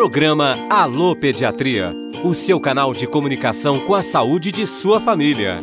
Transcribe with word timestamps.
Programa 0.00 0.56
Alô 0.70 1.14
Pediatria, 1.14 1.94
o 2.24 2.32
seu 2.32 2.58
canal 2.58 2.90
de 2.90 3.06
comunicação 3.06 3.78
com 3.80 3.94
a 3.94 4.00
saúde 4.00 4.50
de 4.50 4.66
sua 4.66 4.98
família. 4.98 5.62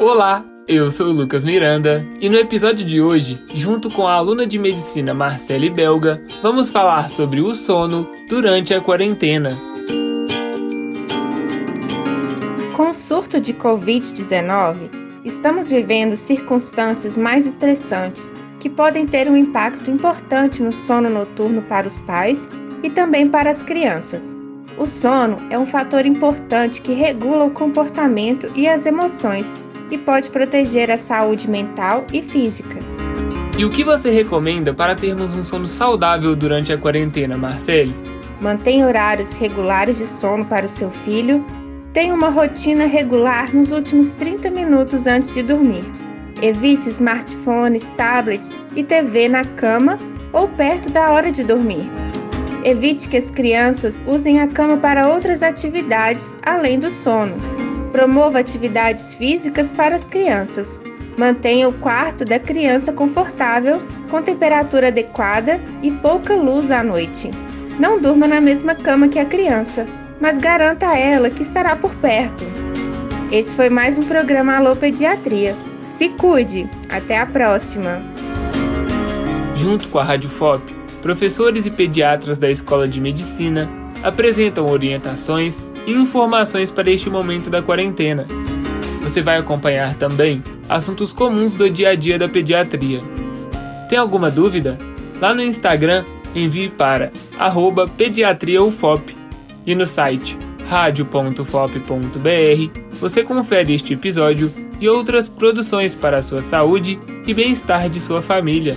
Olá, 0.00 0.42
eu 0.66 0.90
sou 0.90 1.08
o 1.08 1.12
Lucas 1.12 1.44
Miranda 1.44 2.02
e 2.18 2.30
no 2.30 2.38
episódio 2.38 2.86
de 2.86 3.02
hoje, 3.02 3.38
junto 3.54 3.90
com 3.90 4.08
a 4.08 4.14
aluna 4.14 4.46
de 4.46 4.58
medicina 4.58 5.12
Marcele 5.12 5.68
Belga, 5.68 6.24
vamos 6.42 6.70
falar 6.70 7.10
sobre 7.10 7.42
o 7.42 7.54
sono 7.54 8.10
durante 8.30 8.72
a 8.72 8.80
quarentena. 8.80 9.50
Com 12.74 12.88
o 12.88 12.94
surto 12.94 13.38
de 13.38 13.52
Covid-19, 13.52 14.88
estamos 15.22 15.68
vivendo 15.68 16.16
circunstâncias 16.16 17.14
mais 17.14 17.46
estressantes 17.46 18.34
que 18.66 18.70
podem 18.70 19.06
ter 19.06 19.30
um 19.30 19.36
impacto 19.36 19.88
importante 19.88 20.60
no 20.60 20.72
sono 20.72 21.08
noturno 21.08 21.62
para 21.62 21.86
os 21.86 22.00
pais 22.00 22.50
e 22.82 22.90
também 22.90 23.28
para 23.28 23.48
as 23.48 23.62
crianças. 23.62 24.36
O 24.76 24.84
sono 24.84 25.36
é 25.50 25.56
um 25.56 25.64
fator 25.64 26.04
importante 26.04 26.82
que 26.82 26.92
regula 26.92 27.44
o 27.44 27.50
comportamento 27.52 28.50
e 28.56 28.66
as 28.66 28.84
emoções 28.84 29.54
e 29.88 29.96
pode 29.96 30.30
proteger 30.30 30.90
a 30.90 30.96
saúde 30.96 31.48
mental 31.48 32.04
e 32.12 32.20
física. 32.20 32.76
E 33.56 33.64
o 33.64 33.70
que 33.70 33.84
você 33.84 34.10
recomenda 34.10 34.74
para 34.74 34.96
termos 34.96 35.36
um 35.36 35.44
sono 35.44 35.68
saudável 35.68 36.34
durante 36.34 36.72
a 36.72 36.76
quarentena, 36.76 37.38
Marcele? 37.38 37.94
Mantenha 38.40 38.84
horários 38.84 39.36
regulares 39.36 39.98
de 39.98 40.08
sono 40.08 40.44
para 40.44 40.66
o 40.66 40.68
seu 40.68 40.90
filho. 40.90 41.44
Tenha 41.92 42.12
uma 42.12 42.30
rotina 42.30 42.86
regular 42.86 43.54
nos 43.54 43.70
últimos 43.70 44.12
30 44.14 44.50
minutos 44.50 45.06
antes 45.06 45.32
de 45.32 45.44
dormir. 45.44 45.84
Evite 46.42 46.90
smartphones, 46.90 47.92
tablets 47.96 48.58
e 48.74 48.84
TV 48.84 49.26
na 49.28 49.42
cama 49.42 49.98
ou 50.32 50.46
perto 50.46 50.90
da 50.90 51.10
hora 51.10 51.32
de 51.32 51.42
dormir. 51.42 51.90
Evite 52.62 53.08
que 53.08 53.16
as 53.16 53.30
crianças 53.30 54.04
usem 54.06 54.40
a 54.40 54.46
cama 54.46 54.76
para 54.76 55.08
outras 55.08 55.42
atividades 55.42 56.36
além 56.44 56.78
do 56.78 56.90
sono. 56.90 57.36
Promova 57.90 58.38
atividades 58.38 59.14
físicas 59.14 59.70
para 59.70 59.94
as 59.94 60.06
crianças. 60.06 60.78
Mantenha 61.16 61.68
o 61.70 61.72
quarto 61.72 62.24
da 62.24 62.38
criança 62.38 62.92
confortável, 62.92 63.80
com 64.10 64.20
temperatura 64.20 64.88
adequada 64.88 65.58
e 65.82 65.90
pouca 65.90 66.34
luz 66.34 66.70
à 66.70 66.82
noite. 66.82 67.30
Não 67.78 67.98
durma 67.98 68.26
na 68.26 68.42
mesma 68.42 68.74
cama 68.74 69.08
que 69.08 69.18
a 69.18 69.24
criança, 69.24 69.86
mas 70.20 70.38
garanta 70.38 70.88
a 70.88 70.98
ela 70.98 71.30
que 71.30 71.42
estará 71.42 71.74
por 71.74 71.94
perto. 71.96 72.44
Esse 73.32 73.54
foi 73.54 73.70
mais 73.70 73.96
um 73.96 74.02
programa 74.02 74.56
Alô 74.56 74.76
Pediatria. 74.76 75.56
Se 75.96 76.10
cuide. 76.10 76.68
Até 76.90 77.18
a 77.18 77.24
próxima. 77.24 78.02
Junto 79.56 79.88
com 79.88 79.98
a 79.98 80.04
Rádio 80.04 80.28
FOP, 80.28 80.70
professores 81.00 81.64
e 81.64 81.70
pediatras 81.70 82.36
da 82.36 82.50
Escola 82.50 82.86
de 82.86 83.00
Medicina 83.00 83.66
apresentam 84.02 84.70
orientações 84.70 85.62
e 85.86 85.92
informações 85.92 86.70
para 86.70 86.90
este 86.90 87.08
momento 87.08 87.48
da 87.48 87.62
quarentena. 87.62 88.26
Você 89.00 89.22
vai 89.22 89.38
acompanhar 89.38 89.94
também 89.94 90.44
assuntos 90.68 91.14
comuns 91.14 91.54
do 91.54 91.70
dia 91.70 91.88
a 91.88 91.94
dia 91.94 92.18
da 92.18 92.28
pediatria. 92.28 93.00
Tem 93.88 93.98
alguma 93.98 94.30
dúvida? 94.30 94.76
Lá 95.18 95.34
no 95.34 95.42
Instagram, 95.42 96.04
envie 96.34 96.68
para 96.68 97.10
pediatriaufop 97.96 99.16
e 99.64 99.74
no 99.74 99.86
site 99.86 100.36
radio.fop.br 100.68 102.80
você 103.00 103.22
confere 103.22 103.72
este 103.72 103.94
episódio 103.94 104.65
e 104.80 104.88
outras 104.88 105.28
produções 105.28 105.94
para 105.94 106.18
a 106.18 106.22
sua 106.22 106.42
saúde 106.42 106.98
e 107.26 107.34
bem-estar 107.34 107.88
de 107.88 108.00
sua 108.00 108.22
família. 108.22 108.76